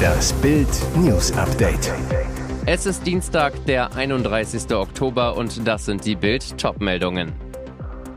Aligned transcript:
Das 0.00 0.32
Bild 0.34 0.68
News 0.96 1.32
Update. 1.32 1.92
Es 2.66 2.86
ist 2.86 3.06
Dienstag, 3.06 3.52
der 3.66 3.94
31. 3.94 4.72
Oktober 4.74 5.36
und 5.36 5.66
das 5.66 5.86
sind 5.86 6.04
die 6.04 6.16
Bild 6.16 6.58
Topmeldungen. 6.58 7.32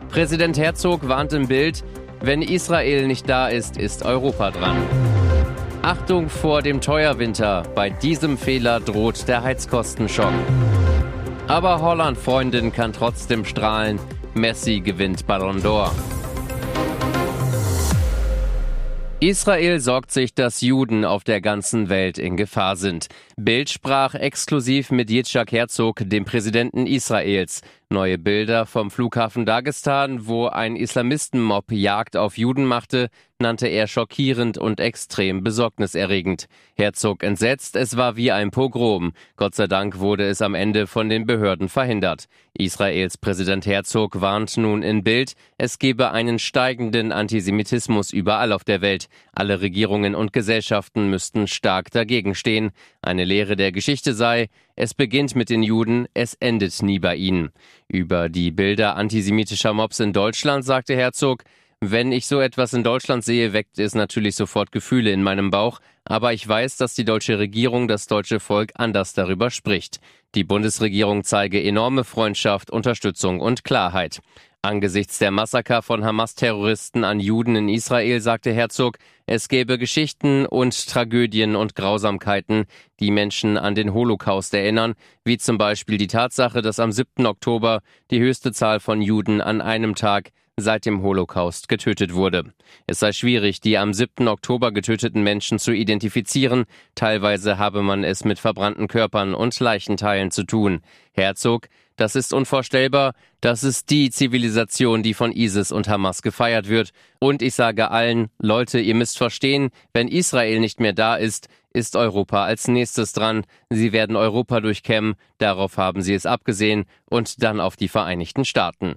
Präsident 0.09 0.57
Herzog 0.57 1.07
warnt 1.07 1.33
im 1.33 1.47
Bild, 1.47 1.83
wenn 2.21 2.41
Israel 2.41 3.07
nicht 3.07 3.27
da 3.27 3.47
ist, 3.47 3.77
ist 3.77 4.03
Europa 4.03 4.51
dran. 4.51 4.77
Achtung 5.81 6.29
vor 6.29 6.61
dem 6.61 6.79
Teuerwinter. 6.79 7.63
Bei 7.75 7.89
diesem 7.89 8.37
Fehler 8.37 8.79
droht 8.79 9.27
der 9.27 9.43
Heizkostenschock. 9.43 10.33
Aber 11.47 11.81
Holland-Freundin 11.81 12.71
kann 12.71 12.93
trotzdem 12.93 13.43
strahlen. 13.43 13.99
Messi 14.33 14.79
gewinnt 14.79 15.27
Ballon 15.27 15.61
d'Or. 15.61 15.91
Israel 19.23 19.79
sorgt 19.79 20.11
sich, 20.11 20.33
dass 20.33 20.59
Juden 20.59 21.05
auf 21.05 21.23
der 21.23 21.39
ganzen 21.39 21.87
Welt 21.87 22.17
in 22.17 22.35
Gefahr 22.35 22.75
sind. 22.75 23.07
Bild 23.37 23.69
sprach 23.69 24.15
exklusiv 24.15 24.91
mit 24.91 25.09
Yitzhak 25.09 25.53
Herzog, 25.53 26.01
dem 26.03 26.25
Präsidenten 26.25 26.85
Israels. 26.85 27.61
Neue 27.93 28.17
Bilder 28.17 28.65
vom 28.65 28.89
Flughafen 28.89 29.45
Dagestan, 29.45 30.25
wo 30.25 30.47
ein 30.47 30.75
Islamistenmob 30.75 31.71
Jagd 31.71 32.17
auf 32.17 32.39
Juden 32.39 32.65
machte, 32.65 33.09
nannte 33.37 33.67
er 33.67 33.85
schockierend 33.87 34.57
und 34.57 34.79
extrem 34.79 35.43
besorgniserregend. 35.43 36.47
Herzog 36.75 37.23
entsetzt, 37.23 37.75
es 37.75 37.95
war 37.95 38.15
wie 38.15 38.31
ein 38.31 38.49
Pogrom. 38.49 39.13
Gott 39.35 39.53
sei 39.53 39.67
Dank 39.67 39.99
wurde 39.99 40.27
es 40.27 40.41
am 40.41 40.55
Ende 40.55 40.87
von 40.87 41.07
den 41.07 41.27
Behörden 41.27 41.69
verhindert. 41.69 42.25
Israels 42.53 43.17
Präsident 43.17 43.67
Herzog 43.67 44.21
warnt 44.21 44.57
nun 44.57 44.81
in 44.81 45.03
Bild, 45.03 45.33
es 45.59 45.77
gebe 45.77 46.11
einen 46.11 46.39
steigenden 46.39 47.11
Antisemitismus 47.11 48.11
überall 48.11 48.53
auf 48.53 48.63
der 48.63 48.81
Welt. 48.81 49.07
Alle 49.33 49.61
Regierungen 49.61 50.15
und 50.15 50.33
Gesellschaften 50.33 51.11
müssten 51.11 51.47
stark 51.47 51.91
dagegen 51.91 52.33
stehen. 52.33 52.71
Eine 53.01 53.25
Lehre 53.25 53.55
der 53.55 53.71
Geschichte 53.71 54.13
sei, 54.13 54.47
es 54.75 54.93
beginnt 54.93 55.35
mit 55.35 55.49
den 55.49 55.63
Juden, 55.63 56.07
es 56.13 56.33
endet 56.35 56.81
nie 56.81 56.99
bei 56.99 57.15
ihnen. 57.15 57.51
Über 57.87 58.29
die 58.29 58.51
Bilder 58.51 58.95
antisemitischer 58.95 59.73
Mobs 59.73 59.99
in 59.99 60.13
Deutschland 60.13 60.65
sagte 60.65 60.95
Herzog, 60.95 61.43
wenn 61.79 62.13
ich 62.13 62.27
so 62.27 62.39
etwas 62.39 62.73
in 62.73 62.83
Deutschland 62.83 63.25
sehe, 63.25 63.51
weckt 63.51 63.77
es 63.77 63.93
natürlich 63.93 64.35
sofort 64.35 64.71
Gefühle 64.71 65.11
in 65.11 65.21
meinem 65.21 65.49
Bauch, 65.49 65.81
aber 66.05 66.31
ich 66.31 66.47
weiß, 66.47 66.77
dass 66.77 66.95
die 66.95 67.03
deutsche 67.03 67.39
Regierung, 67.39 67.89
das 67.89 68.07
deutsche 68.07 68.39
Volk 68.39 68.71
anders 68.75 69.13
darüber 69.13 69.51
spricht. 69.51 69.99
Die 70.33 70.45
Bundesregierung 70.45 71.25
zeige 71.25 71.61
enorme 71.61 72.05
Freundschaft, 72.05 72.71
Unterstützung 72.71 73.41
und 73.41 73.65
Klarheit. 73.65 74.21
Angesichts 74.65 75.19
der 75.19 75.31
Massaker 75.31 75.81
von 75.81 76.05
Hamas-Terroristen 76.05 77.03
an 77.03 77.19
Juden 77.19 77.57
in 77.57 77.67
Israel 77.67 78.21
sagte 78.21 78.53
Herzog, 78.53 78.97
es 79.25 79.49
gäbe 79.49 79.77
Geschichten 79.77 80.45
und 80.45 80.87
Tragödien 80.87 81.57
und 81.57 81.75
Grausamkeiten, 81.75 82.63
die 83.01 83.11
Menschen 83.11 83.57
an 83.57 83.75
den 83.75 83.93
Holocaust 83.93 84.53
erinnern, 84.53 84.93
wie 85.25 85.37
zum 85.37 85.57
Beispiel 85.57 85.97
die 85.97 86.07
Tatsache, 86.07 86.61
dass 86.61 86.79
am 86.79 86.93
7. 86.93 87.25
Oktober 87.25 87.81
die 88.09 88.21
höchste 88.21 88.53
Zahl 88.53 88.79
von 88.79 89.01
Juden 89.01 89.41
an 89.41 89.59
einem 89.59 89.95
Tag 89.95 90.31
seit 90.55 90.85
dem 90.85 91.01
Holocaust 91.01 91.67
getötet 91.67 92.13
wurde. 92.13 92.53
Es 92.87 92.99
sei 92.99 93.11
schwierig, 93.11 93.59
die 93.59 93.77
am 93.77 93.93
7. 93.93 94.29
Oktober 94.29 94.71
getöteten 94.71 95.23
Menschen 95.23 95.59
zu 95.59 95.73
identifizieren, 95.73 96.65
teilweise 96.95 97.57
habe 97.57 97.81
man 97.81 98.05
es 98.05 98.23
mit 98.23 98.39
verbrannten 98.39 98.87
Körpern 98.87 99.33
und 99.33 99.59
Leichenteilen 99.59 100.31
zu 100.31 100.43
tun. 100.43 100.81
Herzog, 101.11 101.67
das 101.95 102.15
ist 102.15 102.33
unvorstellbar, 102.33 103.13
das 103.41 103.63
ist 103.63 103.89
die 103.89 104.09
Zivilisation, 104.09 105.03
die 105.03 105.13
von 105.13 105.31
ISIS 105.31 105.71
und 105.71 105.87
Hamas 105.87 106.21
gefeiert 106.21 106.67
wird. 106.67 106.91
Und 107.19 107.41
ich 107.41 107.53
sage 107.53 107.91
allen, 107.91 108.29
Leute, 108.39 108.79
ihr 108.79 108.95
müsst 108.95 109.17
verstehen, 109.17 109.69
wenn 109.93 110.07
Israel 110.07 110.59
nicht 110.59 110.79
mehr 110.79 110.93
da 110.93 111.15
ist, 111.15 111.47
ist 111.73 111.95
Europa 111.95 112.43
als 112.43 112.67
nächstes 112.67 113.13
dran. 113.13 113.45
Sie 113.69 113.91
werden 113.91 114.15
Europa 114.15 114.59
durchkämmen, 114.59 115.15
darauf 115.37 115.77
haben 115.77 116.01
sie 116.01 116.13
es 116.13 116.25
abgesehen, 116.25 116.85
und 117.09 117.43
dann 117.43 117.59
auf 117.59 117.75
die 117.75 117.87
Vereinigten 117.87 118.45
Staaten. 118.45 118.95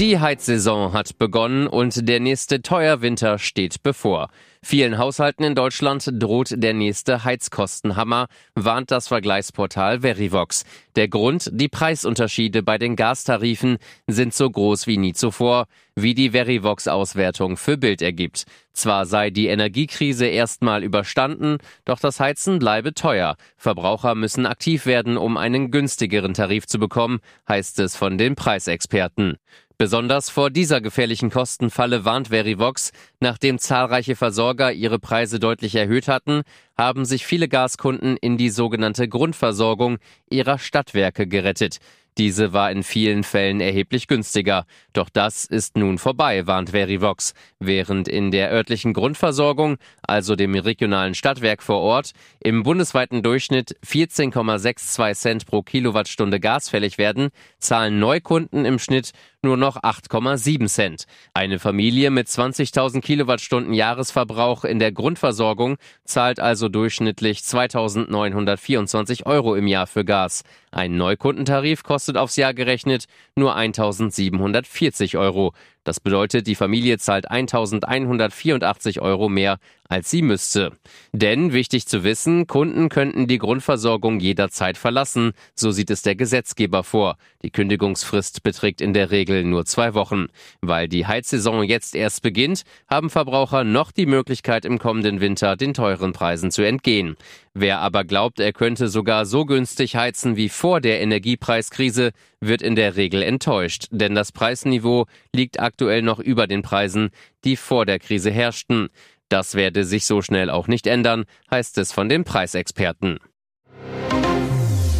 Die 0.00 0.18
Heizsaison 0.18 0.94
hat 0.94 1.18
begonnen 1.18 1.66
und 1.66 2.08
der 2.08 2.20
nächste 2.20 2.62
Teuerwinter 2.62 3.38
steht 3.38 3.82
bevor. 3.82 4.30
Vielen 4.62 4.96
Haushalten 4.96 5.44
in 5.44 5.54
Deutschland 5.54 6.08
droht 6.10 6.54
der 6.56 6.72
nächste 6.72 7.22
Heizkostenhammer, 7.22 8.28
warnt 8.54 8.90
das 8.90 9.08
Vergleichsportal 9.08 10.00
Verivox. 10.00 10.64
Der 10.96 11.08
Grund, 11.08 11.50
die 11.52 11.68
Preisunterschiede 11.68 12.62
bei 12.62 12.78
den 12.78 12.96
Gastarifen 12.96 13.76
sind 14.06 14.32
so 14.32 14.48
groß 14.48 14.86
wie 14.86 14.96
nie 14.96 15.12
zuvor, 15.12 15.66
wie 15.94 16.14
die 16.14 16.30
Verivox-Auswertung 16.30 17.58
für 17.58 17.76
Bild 17.76 18.00
ergibt. 18.00 18.46
Zwar 18.72 19.04
sei 19.04 19.28
die 19.28 19.48
Energiekrise 19.48 20.24
erstmal 20.24 20.82
überstanden, 20.82 21.58
doch 21.84 22.00
das 22.00 22.20
Heizen 22.20 22.58
bleibe 22.58 22.94
teuer. 22.94 23.36
Verbraucher 23.58 24.14
müssen 24.14 24.46
aktiv 24.46 24.86
werden, 24.86 25.18
um 25.18 25.36
einen 25.36 25.70
günstigeren 25.70 26.32
Tarif 26.32 26.66
zu 26.66 26.78
bekommen, 26.78 27.20
heißt 27.46 27.78
es 27.80 27.96
von 27.96 28.16
den 28.16 28.34
Preisexperten. 28.34 29.36
Besonders 29.80 30.28
vor 30.28 30.50
dieser 30.50 30.82
gefährlichen 30.82 31.30
Kostenfalle 31.30 32.04
warnt 32.04 32.28
Verivox. 32.28 32.92
Nachdem 33.18 33.58
zahlreiche 33.58 34.14
Versorger 34.14 34.74
ihre 34.74 34.98
Preise 34.98 35.40
deutlich 35.40 35.74
erhöht 35.74 36.06
hatten, 36.06 36.42
haben 36.76 37.06
sich 37.06 37.24
viele 37.24 37.48
Gaskunden 37.48 38.18
in 38.18 38.36
die 38.36 38.50
sogenannte 38.50 39.08
Grundversorgung 39.08 39.96
ihrer 40.28 40.58
Stadtwerke 40.58 41.26
gerettet. 41.26 41.78
Diese 42.18 42.52
war 42.52 42.70
in 42.70 42.82
vielen 42.82 43.22
Fällen 43.22 43.60
erheblich 43.60 44.08
günstiger. 44.08 44.66
Doch 44.92 45.08
das 45.08 45.44
ist 45.46 45.76
nun 45.76 45.96
vorbei, 45.96 46.46
warnt 46.46 46.70
Verivox. 46.70 47.32
Während 47.60 48.08
in 48.08 48.30
der 48.30 48.50
örtlichen 48.50 48.92
Grundversorgung, 48.92 49.78
also 50.02 50.36
dem 50.36 50.54
regionalen 50.54 51.14
Stadtwerk 51.14 51.62
vor 51.62 51.80
Ort, 51.80 52.10
im 52.40 52.62
bundesweiten 52.62 53.22
Durchschnitt 53.22 53.76
14,62 53.86 55.14
Cent 55.14 55.46
pro 55.46 55.62
Kilowattstunde 55.62 56.40
Gas 56.40 56.68
fällig 56.68 56.98
werden, 56.98 57.30
zahlen 57.58 57.98
Neukunden 57.98 58.64
im 58.66 58.78
Schnitt 58.78 59.12
nur 59.42 59.56
noch 59.56 59.76
8,7 59.76 60.66
Cent. 60.66 61.04
Eine 61.34 61.58
Familie 61.58 62.10
mit 62.10 62.28
20.000 62.28 63.00
Kilowattstunden 63.00 63.72
Jahresverbrauch 63.72 64.64
in 64.64 64.78
der 64.78 64.92
Grundversorgung 64.92 65.76
zahlt 66.04 66.40
also 66.40 66.68
durchschnittlich 66.68 67.38
2.924 67.38 69.26
Euro 69.26 69.54
im 69.54 69.66
Jahr 69.66 69.86
für 69.86 70.04
Gas. 70.04 70.42
Ein 70.70 70.96
Neukundentarif 70.96 71.82
kostet 71.82 72.16
aufs 72.16 72.36
Jahr 72.36 72.54
gerechnet 72.54 73.06
nur 73.34 73.56
1.740 73.56 75.18
Euro. 75.18 75.52
Das 75.84 75.98
bedeutet, 75.98 76.46
die 76.46 76.54
Familie 76.54 76.98
zahlt 76.98 77.30
1184 77.30 79.00
Euro 79.00 79.28
mehr, 79.28 79.58
als 79.88 80.08
sie 80.10 80.22
müsste. 80.22 80.72
Denn, 81.12 81.52
wichtig 81.52 81.86
zu 81.86 82.04
wissen, 82.04 82.46
Kunden 82.46 82.88
könnten 82.88 83.26
die 83.26 83.38
Grundversorgung 83.38 84.20
jederzeit 84.20 84.78
verlassen, 84.78 85.32
so 85.54 85.70
sieht 85.72 85.90
es 85.90 86.02
der 86.02 86.14
Gesetzgeber 86.14 86.84
vor. 86.84 87.16
Die 87.42 87.50
Kündigungsfrist 87.50 88.42
beträgt 88.42 88.80
in 88.80 88.94
der 88.94 89.10
Regel 89.10 89.42
nur 89.42 89.64
zwei 89.64 89.94
Wochen. 89.94 90.26
Weil 90.60 90.86
die 90.86 91.06
Heizsaison 91.06 91.64
jetzt 91.64 91.94
erst 91.96 92.22
beginnt, 92.22 92.62
haben 92.88 93.10
Verbraucher 93.10 93.64
noch 93.64 93.90
die 93.90 94.06
Möglichkeit, 94.06 94.64
im 94.64 94.78
kommenden 94.78 95.20
Winter 95.20 95.56
den 95.56 95.74
teuren 95.74 96.12
Preisen 96.12 96.50
zu 96.50 96.62
entgehen. 96.62 97.16
Wer 97.52 97.80
aber 97.80 98.04
glaubt, 98.04 98.38
er 98.38 98.52
könnte 98.52 98.86
sogar 98.86 99.26
so 99.26 99.44
günstig 99.44 99.96
heizen 99.96 100.36
wie 100.36 100.48
vor 100.48 100.80
der 100.80 101.00
Energiepreiskrise, 101.00 102.12
wird 102.38 102.62
in 102.62 102.76
der 102.76 102.96
Regel 102.96 103.22
enttäuscht, 103.22 103.86
denn 103.90 104.14
das 104.14 104.30
Preisniveau 104.30 105.06
liegt 105.34 105.60
aktuell 105.60 106.02
noch 106.02 106.18
über 106.18 106.46
den 106.46 106.62
Preisen, 106.62 107.10
die 107.44 107.56
vor 107.56 107.86
der 107.86 107.98
Krise 107.98 108.30
herrschten. 108.30 108.88
Das 109.28 109.54
werde 109.54 109.84
sich 109.84 110.06
so 110.06 110.22
schnell 110.22 110.50
auch 110.50 110.66
nicht 110.66 110.86
ändern, 110.86 111.24
heißt 111.50 111.78
es 111.78 111.92
von 111.92 112.08
den 112.08 112.24
Preisexperten. 112.24 113.18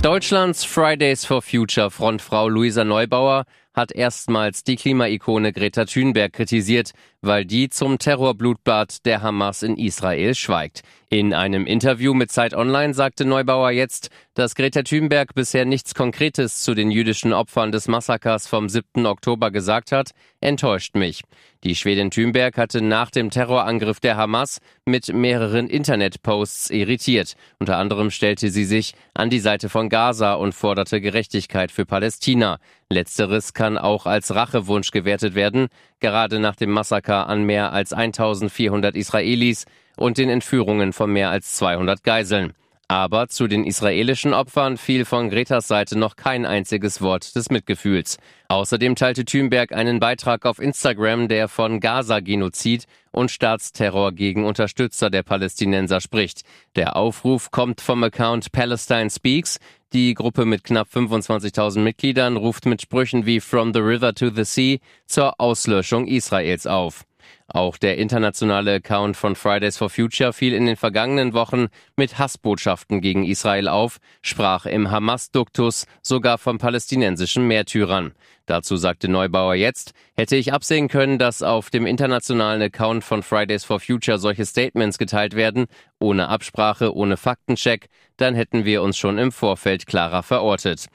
Deutschlands 0.03 0.65
Fridays 0.65 1.27
for 1.27 1.43
Future 1.43 1.91
Frontfrau 1.91 2.49
Luisa 2.49 2.85
Neubauer 2.85 3.45
hat 3.75 3.93
erstmals 3.93 4.65
die 4.65 4.77
Klimaikone 4.77 5.53
Greta 5.53 5.85
Thunberg 5.85 6.33
kritisiert, 6.33 6.93
weil 7.21 7.45
die 7.45 7.69
zum 7.69 7.99
Terrorblutbad 7.99 9.05
der 9.05 9.21
Hamas 9.21 9.63
in 9.63 9.77
Israel 9.77 10.35
schweigt. 10.35 10.83
In 11.13 11.35
einem 11.35 11.67
Interview 11.67 12.15
mit 12.15 12.31
Zeit 12.31 12.55
Online 12.55 12.95
sagte 12.95 13.25
Neubauer 13.25 13.73
jetzt, 13.73 14.11
dass 14.35 14.55
Greta 14.55 14.85
Thunberg 14.85 15.35
bisher 15.35 15.65
nichts 15.65 15.97
Konkretes 15.97 16.61
zu 16.61 16.73
den 16.73 16.93
jüdischen 16.93 17.33
Opfern 17.33 17.73
des 17.73 17.89
Massakers 17.89 18.47
vom 18.47 18.69
7. 18.69 19.07
Oktober 19.07 19.51
gesagt 19.51 19.91
hat, 19.91 20.13
enttäuscht 20.41 20.95
mich. 20.95 21.23
Die 21.65 21.75
Schwedin 21.75 22.13
Thunberg 22.13 22.57
hatte 22.57 22.81
nach 22.81 23.11
dem 23.11 23.31
Terrorangriff 23.31 23.99
der 23.99 24.17
Hamas 24.17 24.61
mit 24.85 25.13
mehreren 25.13 25.69
Internetposts 25.69 26.71
irritiert. 26.71 27.35
Unter 27.59 27.77
anderem 27.77 28.13
stellte 28.13 28.49
sie 28.49 28.65
sich 28.65 28.95
an 29.13 29.31
die 29.31 29.41
Seite 29.41 29.69
von 29.69 29.89
Gaza 29.89 30.35
und 30.35 30.55
forderte 30.55 31.01
Gerechtigkeit 31.01 31.73
für 31.73 31.87
Palästina. 31.87 32.61
Letzteres 32.89 33.53
kann 33.53 33.79
auch 33.79 34.07
als 34.07 34.33
Rachewunsch 34.33 34.93
gewertet 34.93 35.35
werden, 35.35 35.67
gerade 35.99 36.39
nach 36.39 36.55
dem 36.55 36.71
Massaker 36.71 37.29
an 37.29 37.43
mehr 37.43 37.73
als 37.73 37.93
1400 37.93 38.95
Israelis 38.95 39.65
und 40.01 40.17
den 40.17 40.31
Entführungen 40.31 40.95
von 40.95 41.13
mehr 41.13 41.31
als 41.31 41.55
200 41.57 42.03
Geiseln. 42.03 42.55
Aber 42.89 43.29
zu 43.29 43.47
den 43.47 43.65
israelischen 43.65 44.35
Opfern 44.35 44.77
fiel 44.77 45.05
von 45.05 45.31
Gretas 45.31 45.69
Seite 45.69 45.97
noch 45.97 46.17
kein 46.17 46.45
einziges 46.45 47.01
Wort 47.01 47.37
des 47.37 47.51
Mitgefühls. 47.51 48.19
Außerdem 48.49 48.97
teilte 48.97 49.25
Thünberg 49.25 49.73
einen 49.73 50.01
Beitrag 50.01 50.45
auf 50.45 50.59
Instagram, 50.59 51.29
der 51.29 51.47
von 51.47 51.79
Gaza-Genozid 51.79 52.87
und 53.13 53.31
Staatsterror 53.31 54.11
gegen 54.11 54.45
Unterstützer 54.45 55.09
der 55.09 55.23
Palästinenser 55.23 56.01
spricht. 56.01 56.43
Der 56.75 56.97
Aufruf 56.97 57.53
kommt 57.53 57.81
vom 57.81 58.03
Account 58.03 58.51
Palestine 58.51 59.11
Speaks. 59.11 59.61
Die 59.93 60.15
Gruppe 60.15 60.47
mit 60.47 60.65
knapp 60.65 60.89
25.000 60.93 61.79
Mitgliedern 61.81 62.37
ruft 62.37 62.67
mit 62.67 62.83
Sprüchen 62.83 63.27
wie 63.27 63.39
From 63.39 63.73
the 63.73 63.81
River 63.81 64.15
to 64.15 64.31
the 64.31 64.45
Sea 64.45 64.79
zur 65.07 65.39
Auslöschung 65.39 66.09
Israels 66.09 66.67
auf. 66.67 67.05
Auch 67.49 67.77
der 67.79 67.99
internationale 67.99 68.75
Account 68.75 69.17
von 69.17 69.35
Fridays 69.35 69.77
for 69.77 69.91
Future 69.91 70.33
fiel 70.33 70.55
in 70.55 70.67
den 70.67 70.77
vergangenen 70.77 71.33
Wochen 71.33 71.67
mit 71.97 72.19
Hassbotschaften 72.19 73.01
gegen 73.01 73.25
Israel 73.25 73.69
auf, 73.69 73.99
sprach 74.23 74.67
im 74.67 74.91
Hamas-Duktus 74.91 75.87
sogar 76.03 76.39
von 76.39 76.59
palästinensischen 76.59 77.47
Märtyrern. 77.47 78.13
Dazu 78.47 78.77
sagte 78.77 79.09
Neubauer 79.09 79.55
jetzt, 79.55 79.93
hätte 80.17 80.35
ich 80.35 80.53
absehen 80.53 80.89
können, 80.89 81.19
dass 81.19 81.43
auf 81.43 81.71
dem 81.71 81.87
internationalen 81.87 82.63
Account 82.63 83.05
von 83.05 83.23
Fridays 83.23 83.65
for 83.65 83.79
Future 83.79 84.19
solche 84.19 84.45
Statements 84.45 84.99
geteilt 84.99 85.37
werden, 85.37 85.67
ohne 86.01 86.29
Absprache, 86.29 86.95
ohne 86.95 87.17
Faktencheck, 87.17 87.89
dann 88.17 88.35
hätten 88.35 88.65
wir 88.65 88.83
uns 88.83 88.99
schon 88.99 89.19
im 89.19 89.31
Vorfeld 89.31 89.87
klarer 89.87 90.25
verortet. 90.25 90.87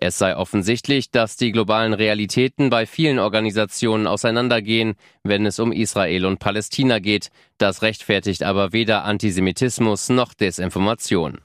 Es 0.00 0.18
sei 0.18 0.36
offensichtlich, 0.36 1.10
dass 1.10 1.36
die 1.36 1.52
globalen 1.52 1.92
Realitäten 1.92 2.70
bei 2.70 2.86
vielen 2.86 3.18
Organisationen 3.18 4.06
auseinandergehen, 4.06 4.94
wenn 5.22 5.46
es 5.46 5.58
um 5.58 5.70
Israel 5.70 6.24
und 6.26 6.38
Palästina 6.38 6.98
geht. 6.98 7.30
Das 7.58 7.82
rechtfertigt 7.82 8.42
aber 8.42 8.72
weder 8.72 9.04
Antisemitismus 9.04 10.08
noch 10.08 10.34
Desinformation. 10.34 11.40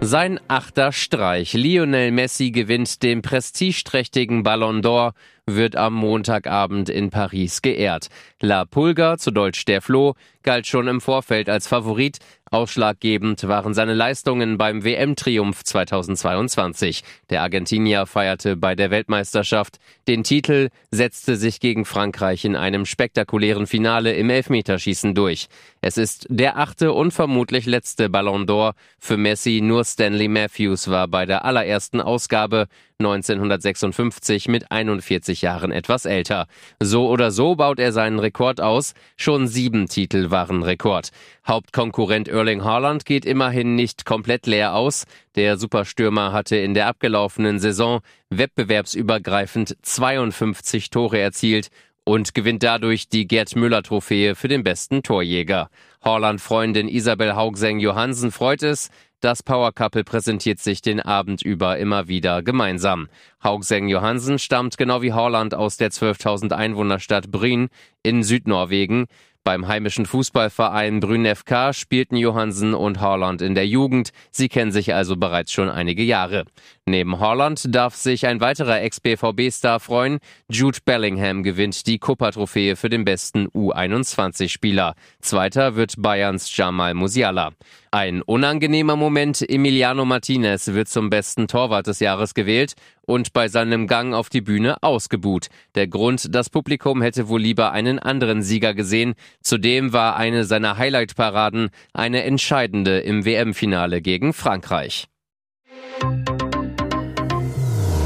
Sein 0.00 0.40
achter 0.46 0.92
Streich. 0.92 1.54
Lionel 1.54 2.12
Messi 2.12 2.50
gewinnt 2.50 3.02
den 3.02 3.20
prestigeträchtigen 3.20 4.42
Ballon 4.42 4.80
d'Or, 4.80 5.12
wird 5.56 5.76
am 5.76 5.94
Montagabend 5.94 6.88
in 6.88 7.10
Paris 7.10 7.62
geehrt. 7.62 8.08
La 8.40 8.64
Pulga, 8.64 9.18
zu 9.18 9.30
Deutsch 9.30 9.64
der 9.64 9.82
Floh, 9.82 10.14
galt 10.42 10.66
schon 10.66 10.88
im 10.88 11.00
Vorfeld 11.00 11.48
als 11.48 11.66
Favorit, 11.66 12.18
Ausschlaggebend 12.50 13.46
waren 13.46 13.74
seine 13.74 13.94
Leistungen 13.94 14.56
beim 14.56 14.82
WM-Triumph 14.82 15.64
2022. 15.64 17.02
Der 17.28 17.42
Argentinier 17.42 18.06
feierte 18.06 18.56
bei 18.56 18.74
der 18.74 18.90
Weltmeisterschaft 18.90 19.78
den 20.06 20.24
Titel, 20.24 20.70
setzte 20.90 21.36
sich 21.36 21.60
gegen 21.60 21.84
Frankreich 21.84 22.44
in 22.44 22.56
einem 22.56 22.86
spektakulären 22.86 23.66
Finale 23.66 24.14
im 24.14 24.30
Elfmeterschießen 24.30 25.14
durch. 25.14 25.48
Es 25.82 25.98
ist 25.98 26.26
der 26.30 26.56
achte 26.56 26.92
und 26.92 27.12
vermutlich 27.12 27.66
letzte 27.66 28.08
Ballon 28.08 28.46
d'Or. 28.46 28.72
Für 28.98 29.18
Messi 29.18 29.60
nur 29.62 29.84
Stanley 29.84 30.28
Matthews 30.28 30.88
war 30.88 31.06
bei 31.06 31.26
der 31.26 31.44
allerersten 31.44 32.00
Ausgabe 32.00 32.66
1956 32.98 34.48
mit 34.48 34.72
41 34.72 35.37
Jahren 35.42 35.72
etwas 35.72 36.04
älter. 36.04 36.46
So 36.80 37.08
oder 37.08 37.30
so 37.30 37.56
baut 37.56 37.78
er 37.78 37.92
seinen 37.92 38.18
Rekord 38.18 38.60
aus. 38.60 38.94
Schon 39.16 39.48
sieben 39.48 39.86
Titel 39.88 40.30
waren 40.30 40.62
Rekord. 40.62 41.10
Hauptkonkurrent 41.46 42.28
Erling 42.28 42.64
Haaland 42.64 43.04
geht 43.04 43.24
immerhin 43.24 43.74
nicht 43.74 44.04
komplett 44.04 44.46
leer 44.46 44.74
aus. 44.74 45.06
Der 45.36 45.56
Superstürmer 45.56 46.32
hatte 46.32 46.56
in 46.56 46.74
der 46.74 46.86
abgelaufenen 46.86 47.58
Saison 47.58 48.00
wettbewerbsübergreifend 48.30 49.76
52 49.82 50.90
Tore 50.90 51.18
erzielt 51.18 51.70
und 52.08 52.32
gewinnt 52.32 52.62
dadurch 52.62 53.10
die 53.10 53.26
Gerd 53.26 53.54
Müller 53.54 53.82
Trophäe 53.82 54.34
für 54.34 54.48
den 54.48 54.64
besten 54.64 55.02
Torjäger. 55.02 55.68
Horland-Freundin 56.02 56.88
Isabel 56.88 57.36
Haugseng 57.36 57.80
Johansen 57.80 58.32
freut 58.32 58.62
es, 58.62 58.88
das 59.20 59.42
Power 59.42 59.72
Couple 59.72 60.04
präsentiert 60.04 60.58
sich 60.58 60.80
den 60.80 61.00
Abend 61.00 61.42
über 61.42 61.76
immer 61.76 62.08
wieder 62.08 62.42
gemeinsam. 62.42 63.08
Haugseng 63.44 63.88
Johansen 63.88 64.38
stammt 64.38 64.78
genau 64.78 65.02
wie 65.02 65.12
Horland 65.12 65.54
aus 65.54 65.76
der 65.76 65.90
12.000 65.90 66.52
Einwohnerstadt 66.52 67.30
Brien 67.30 67.68
in 68.02 68.22
Südnorwegen. 68.22 69.04
Beim 69.44 69.66
heimischen 69.66 70.04
Fußballverein 70.04 71.00
Brünn 71.00 71.24
FK 71.24 71.72
spielten 71.72 72.16
Johansen 72.16 72.74
und 72.74 73.00
Horland 73.00 73.40
in 73.40 73.54
der 73.54 73.66
Jugend. 73.66 74.10
Sie 74.30 74.48
kennen 74.48 74.72
sich 74.72 74.94
also 74.94 75.16
bereits 75.16 75.52
schon 75.52 75.70
einige 75.70 76.02
Jahre. 76.02 76.44
Neben 76.86 77.18
Horland 77.18 77.74
darf 77.74 77.94
sich 77.94 78.26
ein 78.26 78.40
weiterer 78.40 78.82
Ex-BVB-Star 78.82 79.80
freuen. 79.80 80.18
Jude 80.50 80.78
Bellingham 80.84 81.42
gewinnt 81.42 81.86
die 81.86 81.98
Copa-Trophäe 81.98 82.76
für 82.76 82.90
den 82.90 83.04
besten 83.04 83.48
U21-Spieler. 83.48 84.94
Zweiter 85.20 85.76
wird 85.76 85.94
Bayerns 85.96 86.54
Jamal 86.54 86.94
Musiala. 86.94 87.52
Ein 87.90 88.20
unangenehmer 88.20 88.96
Moment, 88.96 89.48
Emiliano 89.48 90.04
Martinez 90.04 90.68
wird 90.68 90.88
zum 90.88 91.08
besten 91.08 91.48
Torwart 91.48 91.86
des 91.86 92.00
Jahres 92.00 92.34
gewählt 92.34 92.74
und 93.06 93.32
bei 93.32 93.48
seinem 93.48 93.86
Gang 93.86 94.14
auf 94.14 94.28
die 94.28 94.42
Bühne 94.42 94.82
ausgebuht. 94.82 95.46
Der 95.74 95.86
Grund, 95.86 96.34
das 96.34 96.50
Publikum 96.50 97.00
hätte 97.00 97.28
wohl 97.28 97.40
lieber 97.40 97.72
einen 97.72 97.98
anderen 97.98 98.42
Sieger 98.42 98.74
gesehen. 98.74 99.14
Zudem 99.42 99.94
war 99.94 100.16
eine 100.16 100.44
seiner 100.44 100.76
Highlight-Paraden 100.76 101.70
eine 101.94 102.24
entscheidende 102.24 102.98
im 103.00 103.24
WM-Finale 103.24 104.02
gegen 104.02 104.34
Frankreich. 104.34 105.06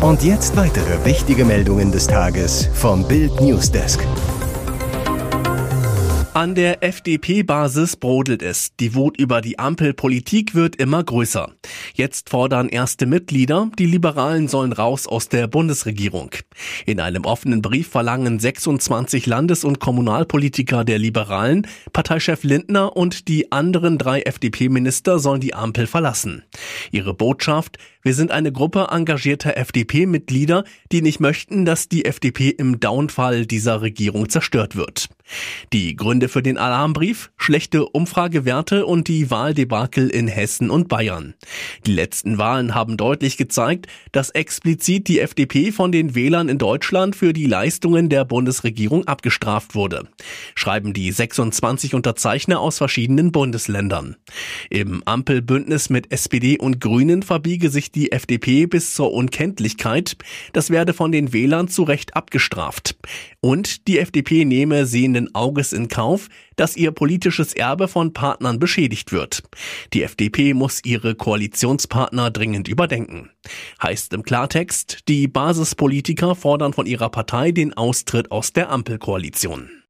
Und 0.01 0.23
jetzt 0.23 0.57
weitere 0.57 1.05
wichtige 1.05 1.45
Meldungen 1.45 1.91
des 1.91 2.07
Tages 2.07 2.69
vom 2.75 3.07
Bild 3.07 3.41
Newsdesk. 3.41 4.01
An 6.35 6.55
der 6.55 6.83
FDP-Basis 6.83 7.97
brodelt 7.97 8.41
es. 8.41 8.75
Die 8.81 8.95
Wut 8.95 9.21
über 9.21 9.43
die 9.43 9.59
Ampelpolitik 9.59 10.55
wird 10.55 10.77
immer 10.77 11.05
größer. 11.05 11.53
Jetzt 11.93 12.31
fordern 12.31 12.71
erste 12.71 13.05
Mitglieder, 13.05 13.71
die 13.79 13.85
Liberalen 13.85 14.49
sollen 14.49 14.73
raus 14.73 15.07
aus 15.07 15.29
der 15.29 15.47
Bundesregierung. 15.47 16.31
In 16.87 17.01
einem 17.01 17.27
offenen 17.27 17.61
Brief 17.61 17.89
verlangen 17.89 18.41
26 18.41 19.27
Landes- 19.27 19.63
und 19.63 19.79
Kommunalpolitiker 19.79 20.87
der 20.87 20.99
Liberalen, 20.99 21.67
Parteichef 21.93 22.45
Lindner 22.45 22.97
und 22.97 23.29
die 23.29 23.53
anderen 23.53 23.99
drei 23.99 24.23
FDP-Minister 24.23 25.19
sollen 25.19 25.43
die 25.43 25.53
Ampel 25.53 25.87
verlassen. 25.87 26.45
Ihre 26.93 27.13
Botschaft, 27.13 27.77
wir 28.01 28.15
sind 28.15 28.31
eine 28.31 28.53
Gruppe 28.53 28.89
engagierter 28.91 29.59
FDP-Mitglieder, 29.59 30.65
die 30.93 31.03
nicht 31.03 31.21
möchten, 31.21 31.67
dass 31.67 31.91
die 31.91 32.07
FDP 32.07 32.49
im 32.49 32.81
Downfall 32.81 33.45
dieser 33.45 33.83
Regierung 33.83 34.31
zerstört 34.31 34.77
wird. 34.77 35.11
Die 35.73 35.97
Gründe 35.97 36.29
für 36.29 36.43
den 36.43 36.59
Alarmbrief? 36.59 37.31
Schlechte 37.37 37.87
Umfragewerte 37.87 38.87
und 38.87 39.09
die 39.09 39.31
Wahldebakel 39.31 40.09
in 40.09 40.29
Hessen 40.29 40.71
und 40.71 40.89
Bayern. 40.89 41.35
Die 41.87 41.93
letzten 41.93 42.39
Wahlen 42.39 42.75
haben 42.75 42.97
deutlich 42.97 43.37
gezeigt, 43.37 43.87
dass 44.13 44.31
explizit 44.31 45.09
die 45.09 45.21
FDP 45.21 45.73
von 45.73 45.93
den 45.93 46.15
Wählern 46.15 46.49
in 46.49 46.59
Deutschland 46.59 47.17
für 47.17 47.33
die 47.33 47.47
Leistungen 47.47 48.09
der 48.09 48.25
Bundesregierung 48.25 49.07
abgestraft 49.07 49.75
wurde, 49.75 50.09
schreiben 50.55 50.93
die 50.93 51.11
26 51.11 51.95
Unterzeichner 51.95 52.61
aus 52.61 52.79
verschiedenen 52.79 53.33
Bundesländern. 53.33 54.17
Im 54.71 55.03
Ampelbündnis 55.05 55.91
mit 55.91 56.13
SPD 56.13 56.59
und 56.59 56.81
Grünen 56.81 57.23
verbiege 57.23 57.71
sich 57.71 57.93
die 57.93 58.13
FDP 58.13 58.67
bis 58.67 58.95
zur 58.95 59.13
Unkenntlichkeit. 59.13 60.17
Das 60.53 60.71
werde 60.71 60.93
von 60.93 61.13
den 61.13 61.33
Wählern 61.33 61.69
zu 61.69 61.83
Recht 61.83 62.17
abgestraft. 62.17 62.97
Und 63.41 63.89
die 63.89 63.99
FDP 63.99 64.45
nehme 64.45 64.87
sehenden 64.87 65.22
Auges 65.35 65.73
in 65.73 65.89
Kauf, 65.89 66.29
dass 66.57 66.77
ihr 66.77 66.93
politisches 66.93 67.53
Erbe 67.53 67.89
von 67.89 68.13
Partnern 68.13 68.59
beschädigt 68.59 69.13
wird. 69.13 69.43
Die 69.93 70.03
FDP 70.03 70.55
muss 70.55 70.81
ihre 70.85 71.15
Koalitionspartner 71.15 72.31
dringend 72.31 72.69
überdenken. 72.69 73.31
Heißt 73.83 74.13
im 74.13 74.23
Klartext, 74.23 75.09
die 75.09 75.29
Basispolitiker 75.29 76.35
fordern 76.35 76.73
von 76.73 76.87
ihrer 76.87 77.11
Partei 77.11 77.53
den 77.53 77.75
Austritt 77.75 78.31
aus 78.31 78.53
der 78.53 78.71
Ampelkoalition. 78.71 79.82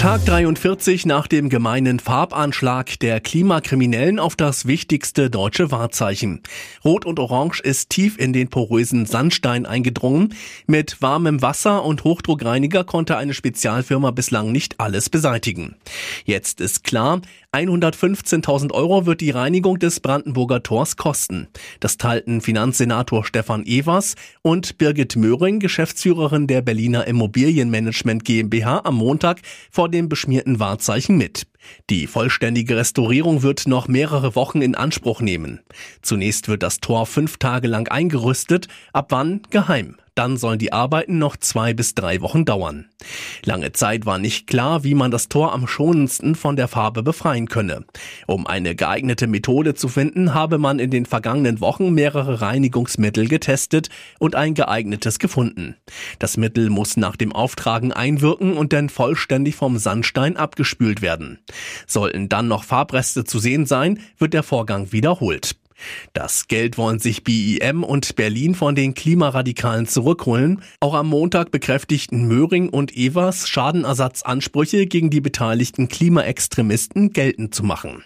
Tag 0.00 0.24
43 0.24 1.04
nach 1.04 1.26
dem 1.26 1.50
gemeinen 1.50 2.00
Farbanschlag 2.00 2.98
der 3.00 3.20
Klimakriminellen 3.20 4.18
auf 4.18 4.34
das 4.34 4.64
wichtigste 4.64 5.28
deutsche 5.28 5.70
Wahrzeichen. 5.72 6.40
Rot 6.82 7.04
und 7.04 7.18
Orange 7.18 7.60
ist 7.60 7.90
tief 7.90 8.18
in 8.18 8.32
den 8.32 8.48
porösen 8.48 9.04
Sandstein 9.04 9.66
eingedrungen. 9.66 10.32
Mit 10.66 11.02
warmem 11.02 11.42
Wasser 11.42 11.84
und 11.84 12.02
Hochdruckreiniger 12.02 12.84
konnte 12.84 13.18
eine 13.18 13.34
Spezialfirma 13.34 14.10
bislang 14.10 14.52
nicht 14.52 14.80
alles 14.80 15.10
beseitigen. 15.10 15.76
Jetzt 16.24 16.62
ist 16.62 16.82
klar, 16.82 17.20
115.000 17.52 18.70
Euro 18.72 19.06
wird 19.06 19.20
die 19.20 19.30
Reinigung 19.30 19.80
des 19.80 19.98
Brandenburger 19.98 20.62
Tors 20.62 20.96
kosten. 20.96 21.48
Das 21.80 21.96
teilten 21.96 22.40
Finanzsenator 22.40 23.24
Stefan 23.24 23.66
Evers 23.66 24.14
und 24.42 24.78
Birgit 24.78 25.16
Möhring, 25.16 25.58
Geschäftsführerin 25.58 26.46
der 26.46 26.62
Berliner 26.62 27.08
Immobilienmanagement 27.08 28.24
GmbH, 28.24 28.82
am 28.84 28.94
Montag 28.94 29.40
vor 29.72 29.88
dem 29.88 30.08
beschmierten 30.08 30.60
Wahrzeichen 30.60 31.18
mit. 31.18 31.49
Die 31.88 32.06
vollständige 32.06 32.76
Restaurierung 32.76 33.42
wird 33.42 33.66
noch 33.66 33.88
mehrere 33.88 34.34
Wochen 34.34 34.62
in 34.62 34.74
Anspruch 34.74 35.20
nehmen. 35.20 35.60
Zunächst 36.02 36.48
wird 36.48 36.62
das 36.62 36.80
Tor 36.80 37.06
fünf 37.06 37.36
Tage 37.38 37.68
lang 37.68 37.88
eingerüstet, 37.88 38.68
ab 38.92 39.06
wann 39.10 39.42
geheim. 39.50 39.96
Dann 40.20 40.36
sollen 40.36 40.58
die 40.58 40.72
Arbeiten 40.72 41.18
noch 41.18 41.36
zwei 41.36 41.72
bis 41.72 41.94
drei 41.94 42.20
Wochen 42.20 42.44
dauern. 42.44 42.90
Lange 43.44 43.72
Zeit 43.72 44.06
war 44.06 44.18
nicht 44.18 44.46
klar, 44.46 44.84
wie 44.84 44.94
man 44.94 45.10
das 45.10 45.28
Tor 45.28 45.52
am 45.52 45.66
schonendsten 45.66 46.34
von 46.34 46.56
der 46.56 46.68
Farbe 46.68 47.02
befreien 47.02 47.48
könne. 47.48 47.86
Um 48.26 48.46
eine 48.46 48.74
geeignete 48.74 49.28
Methode 49.28 49.74
zu 49.74 49.88
finden, 49.88 50.34
habe 50.34 50.58
man 50.58 50.78
in 50.78 50.90
den 50.90 51.06
vergangenen 51.06 51.60
Wochen 51.60 51.94
mehrere 51.94 52.40
Reinigungsmittel 52.42 53.28
getestet 53.28 53.88
und 54.18 54.34
ein 54.34 54.54
geeignetes 54.54 55.20
gefunden. 55.20 55.76
Das 56.18 56.36
Mittel 56.36 56.70
muss 56.70 56.96
nach 56.98 57.16
dem 57.16 57.32
Auftragen 57.32 57.92
einwirken 57.92 58.58
und 58.58 58.72
dann 58.72 58.88
vollständig 58.88 59.54
vom 59.54 59.78
Sandstein 59.78 60.36
abgespült 60.36 61.02
werden. 61.02 61.38
Sollten 61.86 62.28
dann 62.28 62.48
noch 62.48 62.64
Farbreste 62.64 63.24
zu 63.24 63.38
sehen 63.38 63.66
sein, 63.66 64.00
wird 64.18 64.34
der 64.34 64.42
Vorgang 64.42 64.92
wiederholt. 64.92 65.56
Das 66.12 66.48
Geld 66.48 66.78
wollen 66.78 66.98
sich 66.98 67.24
BIM 67.24 67.84
und 67.84 68.16
Berlin 68.16 68.54
von 68.54 68.74
den 68.74 68.94
Klimaradikalen 68.94 69.86
zurückholen. 69.86 70.62
Auch 70.80 70.94
am 70.94 71.08
Montag 71.08 71.50
bekräftigten 71.50 72.26
Möhring 72.26 72.68
und 72.68 72.96
Evers 72.96 73.48
Schadenersatzansprüche 73.48 74.86
gegen 74.86 75.10
die 75.10 75.20
beteiligten 75.20 75.88
Klimaextremisten 75.88 77.12
geltend 77.12 77.54
zu 77.54 77.62
machen. 77.62 78.02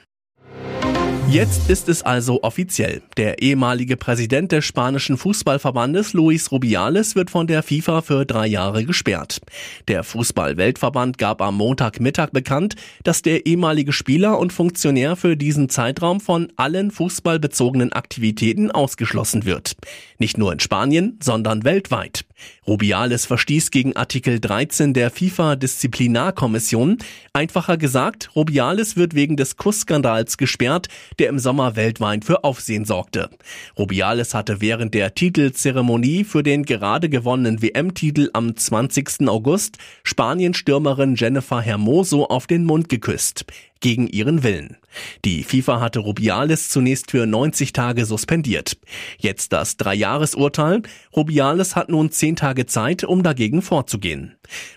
Jetzt 1.30 1.68
ist 1.68 1.88
es 1.88 2.02
also 2.02 2.42
offiziell. 2.42 3.02
Der 3.16 3.42
ehemalige 3.42 3.96
Präsident 3.96 4.52
des 4.52 4.64
spanischen 4.64 5.16
Fußballverbandes 5.16 6.12
Luis 6.12 6.52
Rubiales 6.52 7.16
wird 7.16 7.30
von 7.30 7.46
der 7.46 7.62
FIFA 7.62 8.02
für 8.02 8.24
drei 8.24 8.46
Jahre 8.46 8.84
gesperrt. 8.84 9.40
Der 9.88 10.04
Fußballweltverband 10.04 11.18
gab 11.18 11.42
am 11.42 11.56
Montagmittag 11.56 12.30
bekannt, 12.30 12.76
dass 13.02 13.22
der 13.22 13.46
ehemalige 13.46 13.92
Spieler 13.92 14.38
und 14.38 14.52
Funktionär 14.52 15.16
für 15.16 15.36
diesen 15.36 15.68
Zeitraum 15.68 16.20
von 16.20 16.52
allen 16.56 16.92
fußballbezogenen 16.92 17.92
Aktivitäten 17.92 18.70
ausgeschlossen 18.70 19.44
wird. 19.44 19.76
Nicht 20.18 20.38
nur 20.38 20.52
in 20.52 20.60
Spanien, 20.60 21.18
sondern 21.20 21.64
weltweit. 21.64 22.24
Rubiales 22.66 23.26
verstieß 23.26 23.70
gegen 23.70 23.96
Artikel 23.96 24.40
13 24.40 24.94
der 24.94 25.10
FIFA-Disziplinarkommission. 25.10 26.98
Einfacher 27.32 27.76
gesagt, 27.76 28.30
Rubiales 28.34 28.96
wird 28.96 29.14
wegen 29.14 29.36
des 29.36 29.56
Kussskandals 29.56 30.36
gesperrt, 30.36 30.88
der 31.18 31.28
im 31.28 31.38
Sommer 31.38 31.76
weltweit 31.76 32.24
für 32.24 32.44
Aufsehen 32.44 32.84
sorgte. 32.84 33.30
Rubiales 33.78 34.34
hatte 34.34 34.60
während 34.60 34.94
der 34.94 35.14
Titelzeremonie 35.14 36.24
für 36.24 36.42
den 36.42 36.64
gerade 36.64 37.08
gewonnenen 37.08 37.62
WM-Titel 37.62 38.30
am 38.32 38.56
20. 38.56 39.28
August 39.28 39.78
Spanien-Stürmerin 40.04 41.16
Jennifer 41.16 41.60
Hermoso 41.60 42.24
auf 42.26 42.46
den 42.46 42.64
Mund 42.64 42.88
geküsst 42.88 43.44
gegen 43.84 44.06
ihren 44.08 44.42
Willen. 44.42 44.78
Die 45.26 45.44
FIFA 45.44 45.78
hatte 45.78 45.98
Rubiales 45.98 46.70
zunächst 46.70 47.10
für 47.10 47.26
90 47.26 47.74
Tage 47.74 48.06
suspendiert. 48.06 48.78
Jetzt 49.18 49.52
das 49.52 49.76
Dreijahresurteil. 49.76 50.80
Rubiales 51.14 51.76
hat 51.76 51.90
nun 51.90 52.10
10 52.10 52.36
Tage 52.36 52.64
Zeit, 52.64 53.04
um 53.04 53.22
dagegen 53.22 53.60
vorzugehen. 53.60 54.36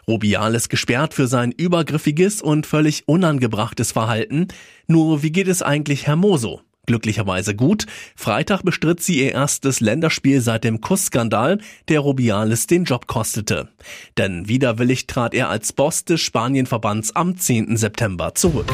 Rubiales 0.09 0.67
gesperrt 0.67 1.13
für 1.13 1.27
sein 1.27 1.53
übergriffiges 1.53 2.41
und 2.41 2.65
völlig 2.65 3.07
unangebrachtes 3.07 3.93
Verhalten. 3.93 4.49
Nur 4.87 5.23
wie 5.23 5.31
geht 5.31 5.47
es 5.47 5.61
eigentlich 5.61 6.05
Hermoso? 6.05 6.66
Glücklicherweise 6.87 7.55
gut. 7.55 7.85
Freitag 8.15 8.63
bestritt 8.63 9.01
sie 9.01 9.19
ihr 9.19 9.33
erstes 9.33 9.79
Länderspiel 9.79 10.41
seit 10.41 10.63
dem 10.63 10.81
Kussskandal, 10.81 11.59
der 11.87 11.99
Rubiales 11.99 12.65
den 12.65 12.85
Job 12.85 13.05
kostete. 13.05 13.67
Denn 14.17 14.47
widerwillig 14.47 15.05
trat 15.05 15.35
er 15.35 15.49
als 15.49 15.73
Boss 15.73 16.03
des 16.05 16.21
Spanienverbands 16.21 17.15
am 17.15 17.37
10. 17.37 17.77
September 17.77 18.33
zurück. 18.33 18.73